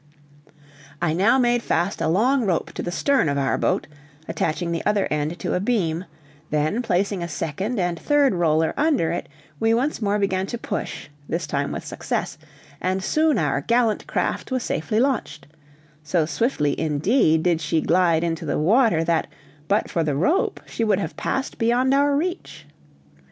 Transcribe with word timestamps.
I 0.99 1.13
now 1.13 1.37
made 1.37 1.61
fast 1.61 2.01
a 2.01 2.07
long 2.07 2.43
rope 2.43 2.71
to 2.73 2.81
the 2.81 2.89
stern 2.91 3.29
of 3.29 3.37
our 3.37 3.55
boat, 3.55 3.85
attaching 4.27 4.71
the 4.71 4.83
other 4.83 5.07
end 5.11 5.37
to 5.37 5.53
a 5.53 5.59
beam; 5.59 6.05
then 6.49 6.81
placing 6.81 7.21
a 7.21 7.27
second 7.27 7.79
and 7.79 7.99
third 7.99 8.33
roller 8.33 8.73
under 8.75 9.11
it, 9.11 9.29
we 9.59 9.75
once 9.75 10.01
more 10.01 10.17
began 10.17 10.47
to 10.47 10.57
push, 10.57 11.07
this 11.29 11.45
time 11.45 11.71
with 11.71 11.85
success, 11.85 12.39
and 12.81 13.03
soon 13.03 13.37
our 13.37 13.61
gallant 13.61 14.07
craft 14.07 14.51
was 14.51 14.63
safely 14.63 14.99
launched: 14.99 15.45
so 16.01 16.25
swiftly 16.25 16.73
indeed 16.79 17.43
did 17.43 17.61
she 17.61 17.79
glide 17.79 18.23
into 18.23 18.43
the 18.43 18.57
water 18.57 19.03
that, 19.03 19.27
but 19.67 19.87
for 19.87 20.03
the 20.03 20.15
rope, 20.15 20.59
she 20.65 20.83
would 20.83 20.97
have 20.97 21.15
passed 21.15 21.59
beyond 21.59 21.93
our 21.93 22.15
reach. 22.15 22.65